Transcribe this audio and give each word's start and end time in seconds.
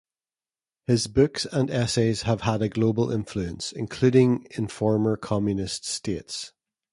His 0.87 1.05
books 1.05 1.45
and 1.45 1.69
essays 1.69 2.23
have 2.23 2.41
had 2.41 2.67
global 2.73 3.11
influence, 3.11 3.71
including 3.71 4.47
in 4.49 4.67
former 4.67 5.15
communist 5.15 5.85
states. 5.85 6.53